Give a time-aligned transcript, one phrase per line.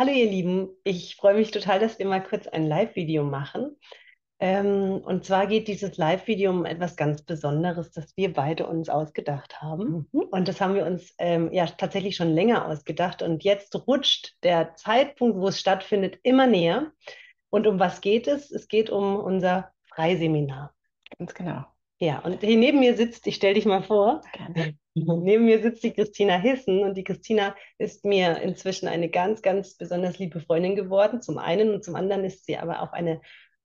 [0.00, 3.76] Hallo ihr Lieben, ich freue mich total, dass wir mal kurz ein Live-Video machen.
[4.38, 9.60] Ähm, und zwar geht dieses Live-Video um etwas ganz Besonderes, das wir beide uns ausgedacht
[9.60, 10.08] haben.
[10.12, 10.20] Mhm.
[10.30, 13.22] Und das haben wir uns ähm, ja tatsächlich schon länger ausgedacht.
[13.22, 16.92] Und jetzt rutscht der Zeitpunkt, wo es stattfindet, immer näher.
[17.50, 18.52] Und um was geht es?
[18.52, 20.76] Es geht um unser Freiseminar.
[21.18, 21.64] Ganz genau.
[22.00, 24.76] Ja, und hier neben mir sitzt, ich stelle dich mal vor, Gerne.
[24.94, 29.76] neben mir sitzt die Christina Hissen und die Christina ist mir inzwischen eine ganz, ganz
[29.76, 33.20] besonders liebe Freundin geworden, zum einen und zum anderen ist sie aber auch eine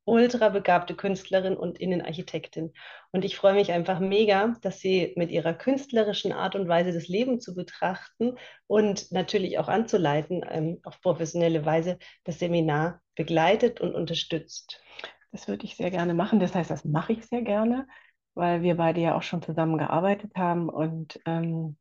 [0.05, 2.73] ultra begabte Künstlerin und Innenarchitektin.
[3.11, 7.07] Und ich freue mich einfach mega, dass sie mit ihrer künstlerischen Art und Weise das
[7.07, 8.35] Leben zu betrachten
[8.67, 14.81] und natürlich auch anzuleiten, ähm, auf professionelle Weise das Seminar begleitet und unterstützt.
[15.31, 16.39] Das würde ich sehr gerne machen.
[16.39, 17.87] Das heißt, das mache ich sehr gerne
[18.35, 21.77] weil wir beide ja auch schon zusammen gearbeitet haben und ähm,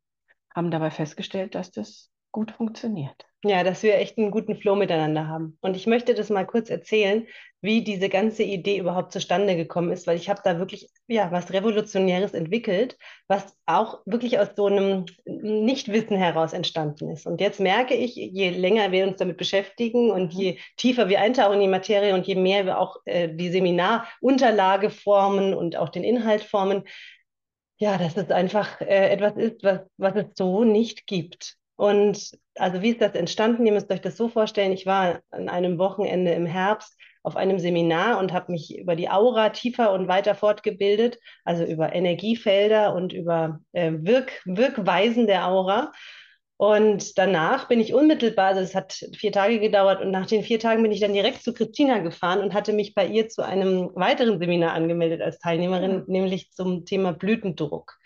[0.53, 3.25] haben dabei festgestellt, dass das gut funktioniert.
[3.45, 5.57] Ja, dass wir echt einen guten Flow miteinander haben.
[5.61, 7.27] Und ich möchte das mal kurz erzählen,
[7.61, 11.51] wie diese ganze Idee überhaupt zustande gekommen ist, weil ich habe da wirklich ja was
[11.51, 17.27] Revolutionäres entwickelt, was auch wirklich aus so einem Nichtwissen heraus entstanden ist.
[17.27, 21.55] Und jetzt merke ich, je länger wir uns damit beschäftigen und je tiefer wir eintauchen
[21.55, 26.05] in die Materie und je mehr wir auch äh, die Seminarunterlage formen und auch den
[26.05, 26.83] Inhalt formen,
[27.77, 31.57] ja, dass es einfach äh, etwas ist, was, was es so nicht gibt.
[31.83, 33.65] Und also wie ist das entstanden?
[33.65, 37.59] Ihr müsst euch das so vorstellen, ich war an einem Wochenende im Herbst auf einem
[37.59, 43.11] Seminar und habe mich über die Aura tiefer und weiter fortgebildet, also über Energiefelder und
[43.11, 45.91] über äh, Wirk Wirkweisen der Aura.
[46.55, 50.59] Und danach bin ich unmittelbar, also es hat vier Tage gedauert und nach den vier
[50.59, 53.89] Tagen bin ich dann direkt zu Christina gefahren und hatte mich bei ihr zu einem
[53.95, 57.97] weiteren Seminar angemeldet als Teilnehmerin, nämlich zum Thema Blütendruck.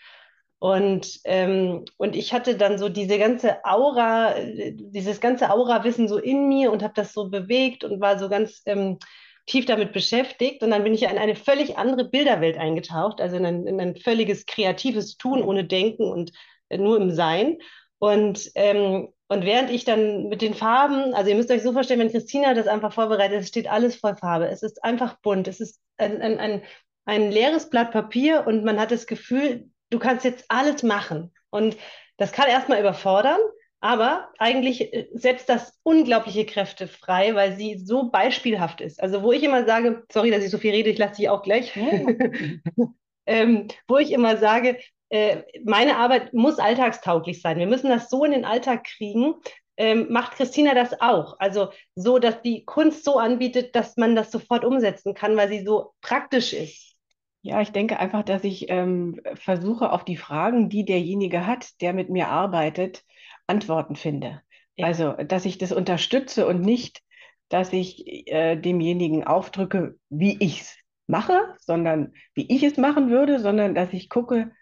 [0.60, 6.48] Und, ähm, und ich hatte dann so diese ganze Aura, dieses ganze Aura-Wissen so in
[6.48, 8.98] mir und habe das so bewegt und war so ganz ähm,
[9.46, 10.62] tief damit beschäftigt.
[10.62, 13.96] Und dann bin ich in eine völlig andere Bilderwelt eingetaucht, also in ein, in ein
[13.96, 16.32] völliges kreatives Tun ohne Denken und
[16.68, 17.58] äh, nur im Sein.
[18.00, 22.00] Und, ähm, und während ich dann mit den Farben, also ihr müsst euch so vorstellen,
[22.00, 24.48] wenn Christina das einfach vorbereitet, es steht alles voll Farbe.
[24.48, 25.46] Es ist einfach bunt.
[25.46, 26.62] Es ist ein, ein, ein,
[27.04, 31.32] ein leeres Blatt Papier und man hat das Gefühl, du kannst jetzt alles machen.
[31.50, 31.76] Und
[32.16, 33.38] das kann erstmal überfordern,
[33.80, 39.00] aber eigentlich äh, setzt das unglaubliche Kräfte frei, weil sie so beispielhaft ist.
[39.02, 41.42] Also wo ich immer sage, sorry, dass ich so viel rede, ich lasse dich auch
[41.42, 41.72] gleich,
[43.26, 44.78] ähm, wo ich immer sage,
[45.10, 47.58] äh, meine Arbeit muss alltagstauglich sein.
[47.58, 49.34] Wir müssen das so in den Alltag kriegen.
[49.76, 51.38] Ähm, macht Christina das auch?
[51.38, 55.64] Also so, dass die Kunst so anbietet, dass man das sofort umsetzen kann, weil sie
[55.64, 56.96] so praktisch ist.
[57.42, 61.92] Ja, ich denke einfach, dass ich ähm, versuche, auf die Fragen, die derjenige hat, der
[61.92, 63.04] mit mir arbeitet,
[63.46, 64.42] Antworten finde.
[64.76, 64.86] Ja.
[64.86, 67.02] Also, dass ich das unterstütze und nicht,
[67.48, 73.40] dass ich äh, demjenigen aufdrücke, wie ich es mache, sondern wie ich es machen würde,
[73.40, 74.52] sondern dass ich gucke,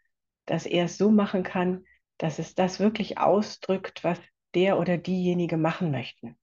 [0.44, 1.84] dass er es so machen kann,
[2.19, 4.20] dass es das wirklich ausdrückt, was
[4.54, 6.36] der oder diejenige machen möchten.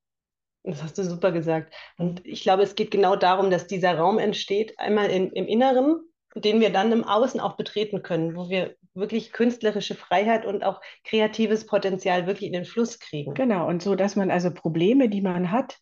[0.64, 1.74] Das hast du super gesagt.
[1.98, 6.00] Und ich glaube, es geht genau darum, dass dieser Raum entsteht, einmal in, im Inneren,
[6.36, 10.82] den wir dann im Außen auch betreten können, wo wir wirklich künstlerische Freiheit und auch
[11.04, 13.34] kreatives Potenzial wirklich in den Fluss kriegen.
[13.34, 15.78] Genau, und so, dass man also Probleme, die man hat,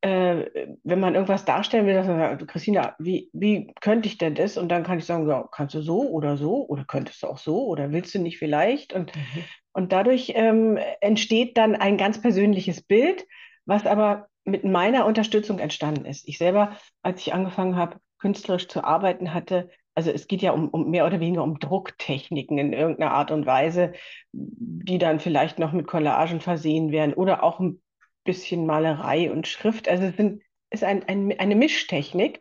[0.00, 0.50] äh,
[0.82, 4.58] wenn man irgendwas darstellen will, dass man sagt, Christina, wie, wie könnte ich denn das?
[4.58, 7.38] Und dann kann ich sagen, ja, kannst du so oder so oder könntest du auch
[7.38, 8.92] so oder willst du nicht vielleicht?
[8.92, 9.44] Und, mhm.
[9.72, 13.24] und dadurch ähm, entsteht dann ein ganz persönliches Bild,
[13.64, 16.28] was aber mit meiner Unterstützung entstanden ist.
[16.28, 20.68] Ich selber, als ich angefangen habe, künstlerisch zu arbeiten, hatte also es geht ja um,
[20.68, 23.92] um, mehr oder weniger um Drucktechniken in irgendeiner Art und Weise,
[24.32, 27.80] die dann vielleicht noch mit Collagen versehen werden oder auch ein
[28.24, 29.88] bisschen Malerei und Schrift.
[29.88, 32.40] Also es sind, ist ein, ein, eine Mischtechnik.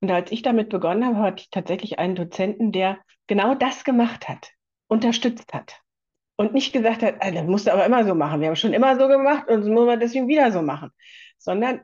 [0.00, 4.28] Und als ich damit begonnen habe, hatte ich tatsächlich einen Dozenten, der genau das gemacht
[4.28, 4.50] hat,
[4.88, 5.80] unterstützt hat.
[6.36, 8.40] Und nicht gesagt hat, das musst du aber immer so machen.
[8.40, 10.90] Wir haben schon immer so gemacht und das muss man deswegen wieder so machen.
[11.38, 11.82] Sondern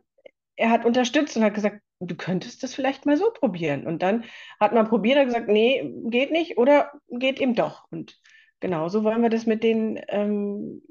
[0.57, 3.87] er hat unterstützt und hat gesagt, du könntest das vielleicht mal so probieren.
[3.87, 4.25] Und dann
[4.61, 7.85] hat man probiert und gesagt, nee, geht nicht oder geht eben doch.
[7.91, 8.19] Und
[8.61, 10.83] genauso wollen wir das mit den, ähm,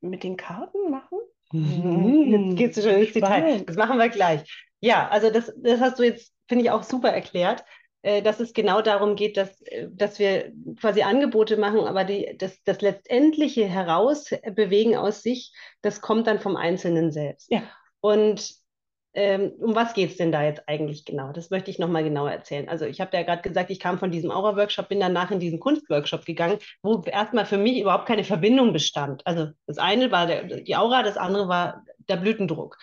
[0.00, 1.18] mit den Karten machen.
[1.52, 2.48] Mhm.
[2.48, 3.62] Jetzt geht es schon ins Detail.
[3.62, 4.66] Das machen wir gleich.
[4.80, 7.64] Ja, also das, das hast du jetzt, finde ich, auch super erklärt,
[8.02, 12.36] äh, dass es genau darum geht, dass, äh, dass wir quasi Angebote machen, aber die,
[12.38, 15.52] das, das letztendliche Herausbewegen aus sich,
[15.82, 17.50] das kommt dann vom Einzelnen selbst.
[17.50, 17.62] Ja.
[18.00, 18.54] Und
[19.14, 21.32] ähm, um was geht es denn da jetzt eigentlich genau?
[21.32, 22.68] Das möchte ich nochmal genauer erzählen.
[22.68, 25.60] Also ich habe ja gerade gesagt, ich kam von diesem Aura-Workshop, bin danach in diesen
[25.60, 29.26] Kunstworkshop gegangen, wo erstmal für mich überhaupt keine Verbindung bestand.
[29.26, 32.76] Also das eine war der, die Aura, das andere war der Blütendruck.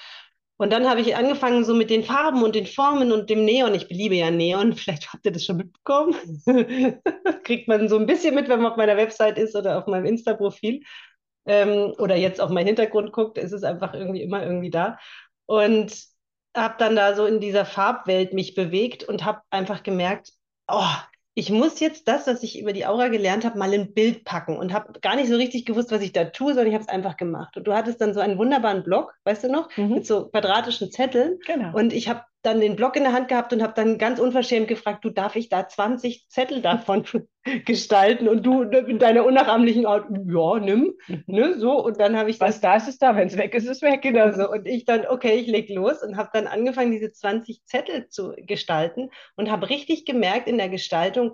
[0.58, 3.76] Und dann habe ich angefangen so mit den Farben und den Formen und dem Neon.
[3.76, 6.16] Ich beliebe ja Neon, vielleicht habt ihr das schon mitbekommen.
[7.44, 10.06] Kriegt man so ein bisschen mit, wenn man auf meiner Website ist oder auf meinem
[10.06, 10.82] Insta-Profil
[11.46, 14.98] ähm, oder jetzt auf meinen Hintergrund guckt, ist es einfach irgendwie immer irgendwie da.
[15.46, 16.15] Und
[16.56, 20.32] habe dann da so in dieser Farbwelt mich bewegt und habe einfach gemerkt,
[20.68, 20.96] oh,
[21.38, 24.58] ich muss jetzt das, was ich über die Aura gelernt habe, mal in Bild packen
[24.58, 26.90] und habe gar nicht so richtig gewusst, was ich da tue, sondern ich habe es
[26.90, 27.58] einfach gemacht.
[27.58, 29.96] Und du hattest dann so einen wunderbaren Blog, weißt du noch, mhm.
[29.96, 31.38] mit so quadratischen Zetteln.
[31.46, 31.78] Genau.
[31.78, 34.68] Und ich habe dann den Blog in der Hand gehabt und habe dann ganz unverschämt
[34.68, 37.04] gefragt, du darf ich da 20 Zettel davon
[37.66, 38.28] gestalten?
[38.28, 40.94] Und du in deiner unnachahmlichen Art, ja, nimm,
[41.28, 41.84] ne, so.
[41.84, 43.82] Und dann habe ich was da ist es da, wenn es weg ist, ist es
[43.82, 44.50] weg, genau so.
[44.50, 48.34] Und ich dann okay, ich leg los und habe dann angefangen diese 20 Zettel zu
[48.38, 51.34] gestalten und habe richtig gemerkt in der Gestaltung,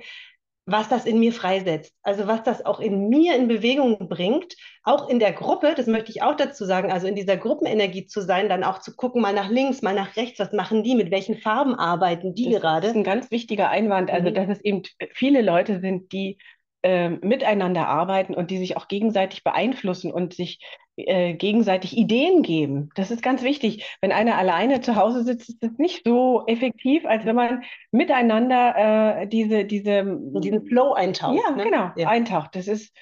[0.66, 1.94] was das in mir freisetzt.
[2.04, 6.12] Also was das auch in mir in Bewegung bringt, auch in der Gruppe, das möchte
[6.12, 9.34] ich auch dazu sagen, also in dieser Gruppenenergie zu sein, dann auch zu gucken, mal
[9.34, 12.82] nach links, mal nach rechts, was machen die, mit welchen Farben arbeiten die das gerade.
[12.82, 14.36] Das ist ein ganz wichtiger Einwand, also mhm.
[14.36, 16.38] dass es eben viele Leute sind, die
[16.84, 20.60] äh, miteinander arbeiten und die sich auch gegenseitig beeinflussen und sich
[20.98, 22.90] äh, gegenseitig Ideen geben.
[22.96, 23.86] Das ist ganz wichtig.
[24.02, 29.22] Wenn einer alleine zu Hause sitzt, ist das nicht so effektiv, als wenn man miteinander
[29.22, 30.04] äh, diese, diese,
[30.42, 31.40] diesen Flow eintaucht.
[31.44, 31.64] Ja, ne?
[31.64, 32.10] genau, ja.
[32.10, 32.56] eintaucht.
[32.56, 32.94] Das ist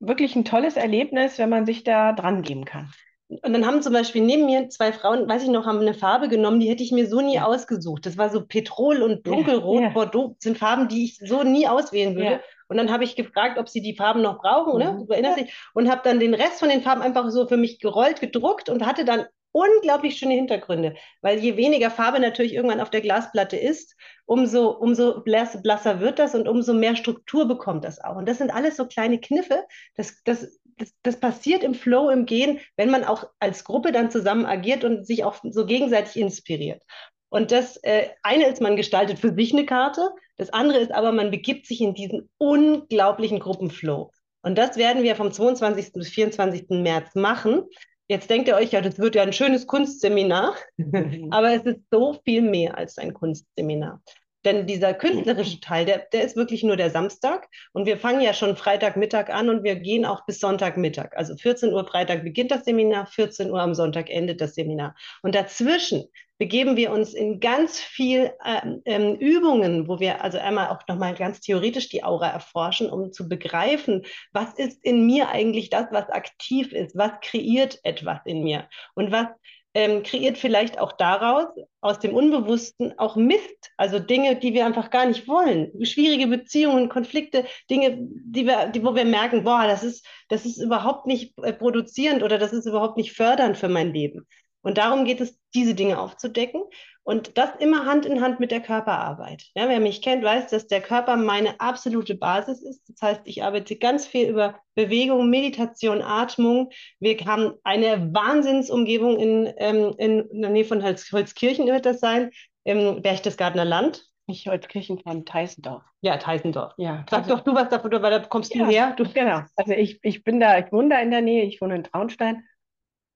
[0.00, 2.90] wirklich ein tolles Erlebnis, wenn man sich da dran geben kann.
[3.28, 6.28] Und dann haben zum Beispiel neben mir zwei Frauen, weiß ich noch, haben eine Farbe
[6.28, 7.44] genommen, die hätte ich mir so nie ja.
[7.44, 8.04] ausgesucht.
[8.04, 9.88] Das war so Petrol und Dunkelrot, ja, ja.
[9.90, 12.40] Bordeaux, sind Farben, die ich so nie auswählen würde.
[12.70, 14.92] Und dann habe ich gefragt, ob sie die Farben noch brauchen, oder?
[14.92, 15.06] Mhm.
[15.06, 15.52] Du erinnerst dich?
[15.74, 18.86] Und habe dann den Rest von den Farben einfach so für mich gerollt, gedruckt und
[18.86, 23.96] hatte dann unglaublich schöne Hintergründe, weil je weniger Farbe natürlich irgendwann auf der Glasplatte ist,
[24.24, 28.14] umso, umso blass, blasser wird das und umso mehr Struktur bekommt das auch.
[28.14, 29.64] Und das sind alles so kleine Kniffe.
[29.96, 34.12] Das, das, das, das passiert im Flow, im Gehen, wenn man auch als Gruppe dann
[34.12, 36.84] zusammen agiert und sich auch so gegenseitig inspiriert.
[37.30, 41.12] Und das äh, eine ist, man gestaltet für sich eine Karte, das andere ist aber,
[41.12, 44.10] man begibt sich in diesen unglaublichen Gruppenflow.
[44.40, 45.92] Und das werden wir vom 22.
[45.92, 46.70] bis 24.
[46.70, 47.64] März machen.
[48.08, 50.54] Jetzt denkt ihr euch, ja, das wird ja ein schönes Kunstseminar,
[51.30, 54.00] aber es ist so viel mehr als ein Kunstseminar.
[54.44, 57.48] Denn dieser künstlerische Teil, der, der ist wirklich nur der Samstag.
[57.72, 61.16] Und wir fangen ja schon Freitagmittag an und wir gehen auch bis Sonntagmittag.
[61.16, 64.94] Also 14 Uhr Freitag beginnt das Seminar, 14 Uhr am Sonntag endet das Seminar.
[65.22, 66.04] Und dazwischen
[66.40, 71.14] begeben wir uns in ganz viel ähm, ähm, Übungen, wo wir also einmal auch nochmal
[71.14, 76.08] ganz theoretisch die Aura erforschen, um zu begreifen, was ist in mir eigentlich das, was
[76.08, 79.26] aktiv ist, was kreiert etwas in mir und was
[79.74, 81.46] ähm, kreiert vielleicht auch daraus,
[81.80, 85.70] aus dem Unbewussten, auch Mist, also Dinge, die wir einfach gar nicht wollen.
[85.84, 90.58] Schwierige Beziehungen, Konflikte, Dinge, die wir, die, wo wir merken, boah, das ist, das ist
[90.58, 94.26] überhaupt nicht äh, produzierend oder das ist überhaupt nicht fördernd für mein Leben.
[94.62, 96.62] Und darum geht es, diese Dinge aufzudecken
[97.02, 99.44] und das immer Hand in Hand mit der Körperarbeit.
[99.54, 102.88] Ja, wer mich kennt, weiß, dass der Körper meine absolute Basis ist.
[102.88, 106.70] Das heißt, ich arbeite ganz viel über Bewegung, Meditation, Atmung.
[106.98, 112.30] Wir haben eine Wahnsinnsumgebung in, ähm, in der Nähe von Holz, Holzkirchen, wird das sein,
[112.64, 114.06] im Berchtesgadener Land.
[114.26, 115.82] Nicht Holzkirchen von Teisendorf.
[116.02, 116.74] Ja, Teisendorf.
[116.76, 118.94] Ja, Sag doch du was davon, weil da kommst ja, du her.
[118.96, 119.04] Du.
[119.04, 119.40] Genau.
[119.56, 122.44] Also ich, ich bin da, ich wohne da in der Nähe, ich wohne in Traunstein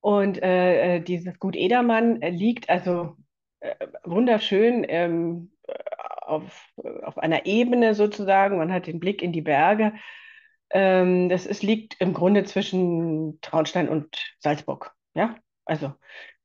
[0.05, 3.24] und äh, äh, dieses Gut Edermann liegt also äh,
[4.05, 5.53] wunderschön ähm,
[6.21, 6.69] auf,
[7.03, 8.59] auf einer Ebene sozusagen.
[8.59, 9.95] Man hat den Blick in die Berge.
[10.71, 14.93] Ähm, das ist, liegt im Grunde zwischen Traunstein und Salzburg.
[15.15, 15.93] Ja, also.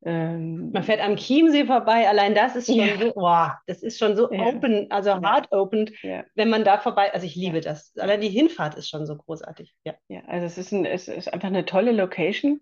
[0.06, 2.98] Ähm, Man fährt am Chiemsee vorbei, allein das ist schon ja.
[2.98, 4.46] so, wow, das ist schon so ja.
[4.46, 5.22] open, also ja.
[5.22, 5.92] hard opened,
[6.36, 7.92] wenn man da vorbei, also ich liebe das.
[7.98, 9.76] Allein die Hinfahrt ist schon so großartig.
[9.84, 12.62] Ja, ja also es ist, ein, es ist einfach eine tolle Location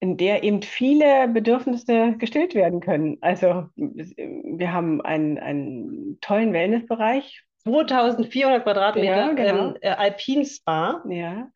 [0.00, 3.18] in der eben viele Bedürfnisse gestillt werden können.
[3.20, 7.44] Also wir haben einen, einen tollen Wellnessbereich.
[7.64, 9.68] 2400 Quadratmeter ja, genau.
[9.68, 11.04] ähm, äh, Alpin Spa.
[11.08, 11.50] Ja,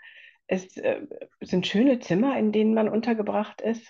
[0.46, 1.00] es äh,
[1.40, 3.86] sind schöne Zimmer, in denen man untergebracht ist.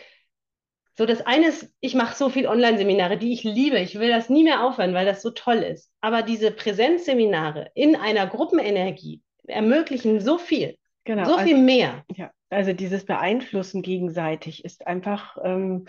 [0.99, 3.79] so das eine ist, ich mache so viel Online-Seminare, die ich liebe.
[3.79, 5.91] Ich will das nie mehr aufhören, weil das so toll ist.
[6.03, 12.05] Aber diese Präsenzseminare in einer Gruppenenergie ermöglichen so viel, genau, so viel also, mehr.
[12.15, 15.87] Ja, also dieses Beeinflussen gegenseitig ist einfach ähm,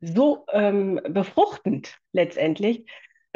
[0.00, 2.86] so ähm, befruchtend letztendlich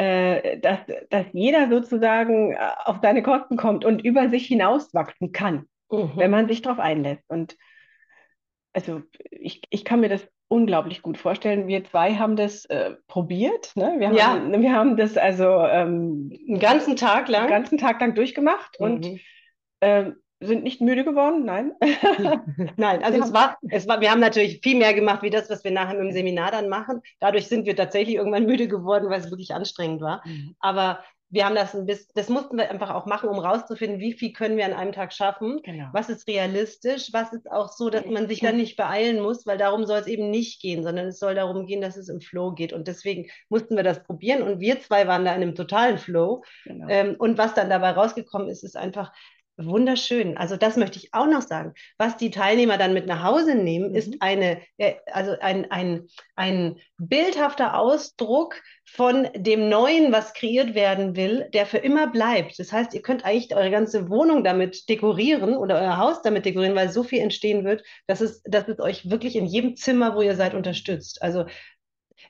[0.02, 0.78] dass,
[1.10, 6.12] dass jeder sozusagen äh, auf seine Kosten kommt und über sich hinaus wachsen kann, mhm.
[6.16, 7.24] wenn man sich darauf einlässt.
[7.28, 7.56] Und
[8.72, 11.68] also ich, ich kann mir das unglaublich gut vorstellen.
[11.68, 13.72] Wir zwei haben das äh, probiert.
[13.76, 13.96] Ne?
[13.98, 14.28] Wir, ja.
[14.28, 18.86] haben, wir haben das also ähm, einen ganzen Tag lang, ganzen Tag lang durchgemacht mhm.
[18.86, 19.20] und
[19.80, 21.72] ähm, sind nicht müde geworden, nein.
[22.76, 25.64] nein, also es war, es war, wir haben natürlich viel mehr gemacht, wie das, was
[25.64, 27.02] wir nachher im Seminar dann machen.
[27.20, 30.22] Dadurch sind wir tatsächlich irgendwann müde geworden, weil es wirklich anstrengend war.
[30.26, 30.56] Mhm.
[30.58, 34.12] Aber wir haben das ein bisschen, das mussten wir einfach auch machen, um rauszufinden, wie
[34.12, 35.86] viel können wir an einem Tag schaffen, genau.
[35.92, 39.56] was ist realistisch, was ist auch so, dass man sich dann nicht beeilen muss, weil
[39.56, 42.52] darum soll es eben nicht gehen, sondern es soll darum gehen, dass es im Flow
[42.52, 42.72] geht.
[42.72, 46.42] Und deswegen mussten wir das probieren und wir zwei waren da in einem totalen Flow.
[46.64, 46.88] Genau.
[46.88, 49.12] Ähm, und was dann dabei rausgekommen ist, ist einfach,
[49.64, 50.36] Wunderschön.
[50.36, 51.74] Also das möchte ich auch noch sagen.
[51.98, 53.94] Was die Teilnehmer dann mit nach Hause nehmen, mhm.
[53.94, 61.16] ist eine, äh, also ein, ein, ein bildhafter Ausdruck von dem Neuen, was kreiert werden
[61.16, 62.58] will, der für immer bleibt.
[62.58, 66.76] Das heißt, ihr könnt eigentlich eure ganze Wohnung damit dekorieren oder euer Haus damit dekorieren,
[66.76, 70.22] weil so viel entstehen wird, dass es, dass es euch wirklich in jedem Zimmer, wo
[70.22, 71.22] ihr seid, unterstützt.
[71.22, 71.44] Also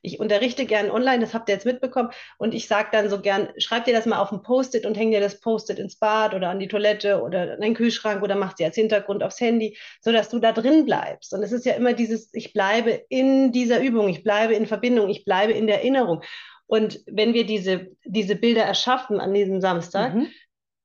[0.03, 2.11] ich unterrichte gern online, das habt ihr jetzt mitbekommen.
[2.39, 5.11] Und ich sage dann so gern, schreib dir das mal auf ein Post-it und häng
[5.11, 8.55] dir das Post-it ins Bad oder an die Toilette oder in den Kühlschrank oder mach
[8.55, 11.33] dir als Hintergrund aufs Handy, sodass du da drin bleibst.
[11.35, 15.09] Und es ist ja immer dieses, ich bleibe in dieser Übung, ich bleibe in Verbindung,
[15.09, 16.23] ich bleibe in der Erinnerung.
[16.67, 20.29] Und wenn wir diese, diese Bilder erschaffen an diesem Samstag, mhm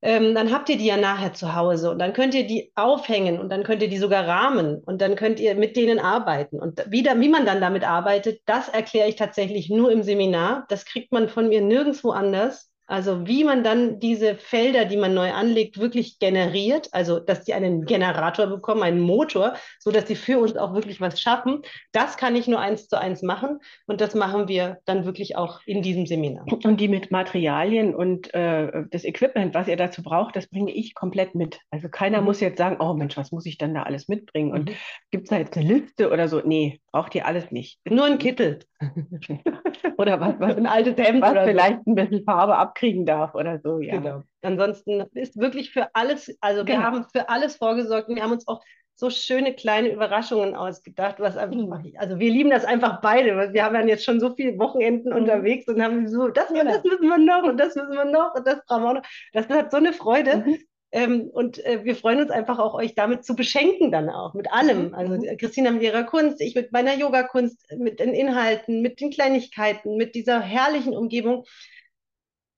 [0.02, 3.40] ähm, dann habt ihr die ja nachher zu Hause und dann könnt ihr die aufhängen
[3.40, 6.60] und dann könnt ihr die sogar rahmen und dann könnt ihr mit denen arbeiten.
[6.60, 10.66] Und wie, da, wie man dann damit arbeitet, das erkläre ich tatsächlich nur im Seminar.
[10.70, 12.70] Das kriegt man von mir nirgendwo anders.
[12.88, 17.54] Also wie man dann diese Felder, die man neu anlegt, wirklich generiert, also dass die
[17.54, 21.62] einen Generator bekommen, einen Motor, so dass sie für uns auch wirklich was schaffen,
[21.92, 25.62] das kann ich nur eins zu eins machen und das machen wir dann wirklich auch
[25.65, 26.46] in diesem Seminar.
[26.63, 30.94] Und die mit Materialien und äh, das Equipment, was ihr dazu braucht, das bringe ich
[30.94, 31.60] komplett mit.
[31.72, 32.25] Also keiner mhm.
[32.25, 34.51] muss jetzt sagen, oh Mensch, was muss ich denn da alles mitbringen?
[34.51, 34.75] Und mhm.
[35.12, 36.42] gibt es da jetzt eine Liste oder so?
[36.44, 37.78] Nee, braucht ihr alles nicht.
[37.90, 38.60] Nur ein Kittel.
[39.98, 41.92] oder was, was ein altes Hemd, was vielleicht so.
[41.92, 43.82] ein bisschen Farbe abkriegen darf oder so.
[43.82, 43.98] Ja.
[43.98, 44.24] Genau.
[44.42, 46.86] Ansonsten ist wirklich für alles, also wir genau.
[46.86, 51.36] haben für alles vorgesorgt und wir haben uns auch so schöne kleine Überraschungen ausgedacht, was
[51.36, 51.96] einfach, mhm.
[51.98, 55.10] also wir lieben das einfach beide, weil wir haben dann jetzt schon so viele Wochenenden
[55.10, 55.18] mhm.
[55.18, 56.64] unterwegs und haben so, das, genau.
[56.72, 59.04] das müssen wir noch und das müssen wir noch und das brauchen wir noch.
[59.34, 60.38] Das hat so eine Freude.
[60.38, 60.60] Mhm.
[60.96, 64.54] Ähm, und äh, wir freuen uns einfach auch, euch damit zu beschenken dann auch, mit
[64.54, 64.88] allem.
[64.88, 64.94] Mhm.
[64.94, 65.38] Also mhm.
[65.38, 70.16] Christina mit ihrer Kunst, ich mit meiner Yoga-Kunst, mit den Inhalten, mit den Kleinigkeiten, mit
[70.16, 71.44] dieser herrlichen Umgebung.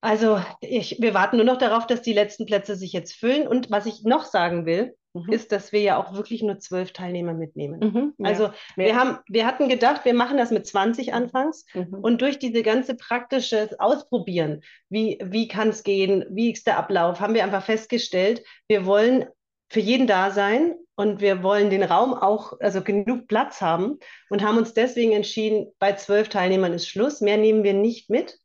[0.01, 3.47] Also ich, wir warten nur noch darauf, dass die letzten Plätze sich jetzt füllen.
[3.47, 5.33] Und was ich noch sagen will, mhm.
[5.33, 7.79] ist, dass wir ja auch wirklich nur zwölf Teilnehmer mitnehmen.
[7.79, 8.25] Mhm, ja.
[8.25, 11.93] Also wir haben, wir hatten gedacht, wir machen das mit 20 anfangs mhm.
[12.01, 17.19] und durch diese ganze praktische Ausprobieren, wie, wie kann es gehen, wie ist der Ablauf,
[17.19, 19.25] haben wir einfach festgestellt, wir wollen
[19.69, 24.41] für jeden da sein und wir wollen den Raum auch, also genug Platz haben und
[24.41, 28.39] haben uns deswegen entschieden, bei zwölf Teilnehmern ist Schluss, mehr nehmen wir nicht mit.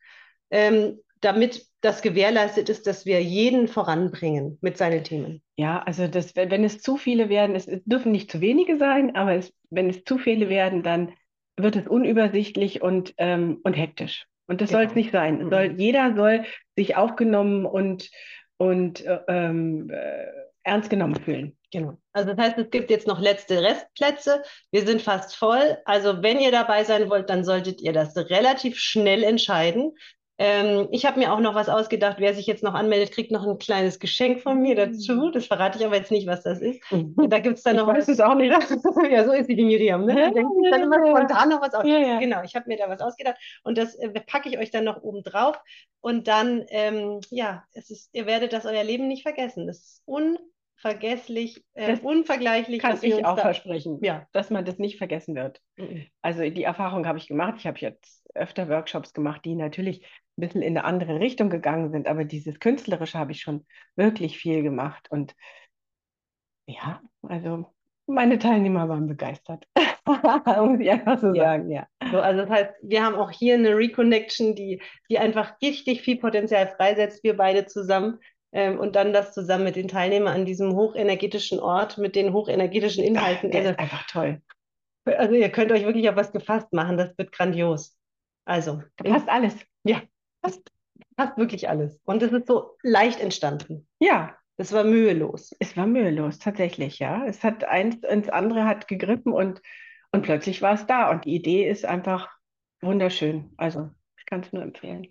[0.50, 5.42] Ähm, damit das gewährleistet ist, dass wir jeden voranbringen mit seinen Themen.
[5.56, 9.34] Ja, also das, wenn es zu viele werden, es, dürfen nicht zu wenige sein, aber
[9.34, 11.12] es, wenn es zu viele werden, dann
[11.56, 14.26] wird es unübersichtlich und, ähm, und hektisch.
[14.46, 14.80] Und das genau.
[14.80, 15.44] soll es nicht sein.
[15.44, 15.50] Mhm.
[15.50, 16.44] Soll, jeder soll
[16.76, 18.10] sich aufgenommen und,
[18.58, 20.26] und äh, ähm, äh,
[20.62, 21.58] ernst genommen fühlen.
[21.72, 21.98] Genau.
[22.12, 24.42] Also das heißt, es gibt jetzt noch letzte Restplätze.
[24.70, 25.78] Wir sind fast voll.
[25.84, 29.92] Also wenn ihr dabei sein wollt, dann solltet ihr das relativ schnell entscheiden.
[30.38, 32.16] Ähm, ich habe mir auch noch was ausgedacht.
[32.18, 35.12] Wer sich jetzt noch anmeldet, kriegt noch ein kleines Geschenk von mir dazu.
[35.14, 35.32] Mhm.
[35.32, 36.80] Das verrate ich aber jetzt nicht, was das ist.
[36.90, 37.14] Mhm.
[37.28, 37.88] Da gibt es dann noch.
[37.88, 38.50] Ich weiß es auch nicht.
[39.10, 40.04] ja, so ist sie, die Miriam.
[40.04, 40.28] Ne?
[40.28, 41.84] Die denkt dann immer spontan noch was aus.
[41.86, 42.18] Ja, ja.
[42.18, 45.02] Genau, ich habe mir da was ausgedacht und das äh, packe ich euch dann noch
[45.02, 45.60] oben drauf.
[46.00, 49.66] Und dann, ähm, ja, es ist, ihr werdet das euer Leben nicht vergessen.
[49.68, 52.80] Das ist unvergesslich, äh, unvergleichlich.
[52.80, 54.26] Kann ich auch da versprechen, ja.
[54.32, 55.60] dass man das nicht vergessen wird.
[55.76, 56.06] Mhm.
[56.22, 57.54] Also die Erfahrung habe ich gemacht.
[57.58, 60.06] Ich habe jetzt öfter Workshops gemacht, die natürlich
[60.42, 63.64] bisschen in eine andere Richtung gegangen sind, aber dieses Künstlerische habe ich schon
[63.96, 65.06] wirklich viel gemacht.
[65.10, 65.34] Und
[66.66, 67.66] ja, also
[68.06, 69.66] meine Teilnehmer waren begeistert.
[70.04, 71.44] Muss ich einfach so ja.
[71.44, 71.86] sagen, ja.
[72.10, 76.18] So, also das heißt, wir haben auch hier eine Reconnection, die, die einfach richtig viel
[76.18, 78.18] Potenzial freisetzt, wir beide zusammen.
[78.54, 83.02] Ähm, und dann das zusammen mit den Teilnehmern an diesem hochenergetischen Ort, mit den hochenergetischen
[83.02, 83.50] Inhalten.
[83.50, 84.42] Das ist einfach toll.
[85.04, 87.96] Also ihr könnt euch wirklich auf was gefasst machen, das wird grandios.
[88.44, 88.82] Also.
[88.96, 89.54] Da passt alles.
[89.84, 90.02] Ja,
[90.42, 90.70] passt,
[91.16, 92.00] passt wirklich alles.
[92.04, 93.88] Und es ist so leicht entstanden.
[93.98, 94.36] Ja.
[94.58, 95.56] Es war mühelos.
[95.58, 97.24] Es war mühelos, tatsächlich, ja.
[97.26, 99.62] Es hat eins ins andere hat gegriffen und,
[100.12, 101.10] und plötzlich war es da.
[101.10, 102.28] Und die Idee ist einfach
[102.82, 103.50] wunderschön.
[103.56, 105.08] Also, ich kann es nur empfehlen.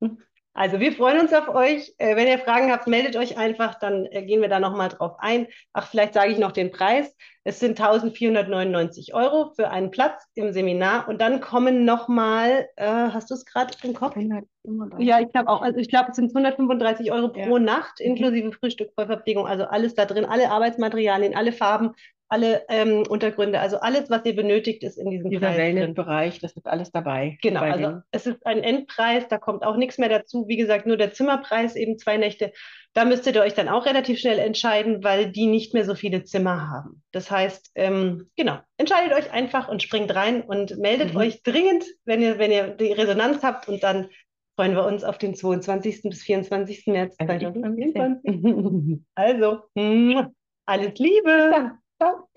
[0.00, 0.18] Hm.
[0.54, 1.94] Also wir freuen uns auf euch.
[1.96, 5.16] Äh, wenn ihr Fragen habt, meldet euch einfach, dann äh, gehen wir da nochmal drauf
[5.18, 5.46] ein.
[5.72, 7.14] Ach, vielleicht sage ich noch den Preis.
[7.44, 13.30] Es sind 1499 Euro für einen Platz im Seminar und dann kommen nochmal, äh, hast
[13.30, 14.14] du es gerade im Kopf?
[14.14, 15.08] 135.
[15.08, 15.62] Ja, ich glaube auch.
[15.62, 20.04] Also ich glaube, es sind 135 Euro pro Nacht inklusive Frühstück, Vollverpflegung, also alles da
[20.04, 21.92] drin, alle Arbeitsmaterialien, alle Farben,
[22.32, 26.56] alle ähm, Untergründe, also alles, was ihr benötigt, ist in diesem Dieser Preis Wellnessbereich, das
[26.56, 27.36] ist alles dabei.
[27.42, 28.02] Genau, also denen.
[28.10, 30.48] es ist ein Endpreis, da kommt auch nichts mehr dazu.
[30.48, 32.52] Wie gesagt, nur der Zimmerpreis, eben zwei Nächte.
[32.94, 36.24] Da müsstet ihr euch dann auch relativ schnell entscheiden, weil die nicht mehr so viele
[36.24, 37.02] Zimmer haben.
[37.12, 41.20] Das heißt, ähm, genau, entscheidet euch einfach und springt rein und meldet mhm.
[41.20, 44.08] euch dringend, wenn ihr, wenn ihr die Resonanz habt und dann
[44.56, 46.00] freuen wir uns auf den 22.
[46.04, 46.86] bis 24.
[46.86, 49.00] März 2024.
[49.16, 49.58] Also,
[50.66, 51.72] alles Liebe.
[52.02, 52.28] Chao.